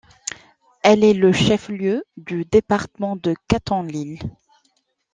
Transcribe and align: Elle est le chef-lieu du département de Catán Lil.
Elle 0.81 1.03
est 1.03 1.13
le 1.13 1.31
chef-lieu 1.31 2.03
du 2.17 2.43
département 2.43 3.15
de 3.15 3.35
Catán 3.47 3.85
Lil. 3.87 4.17